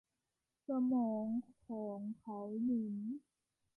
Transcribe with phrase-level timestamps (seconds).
[0.67, 1.27] สมอง
[1.65, 2.95] ของเขาหมุน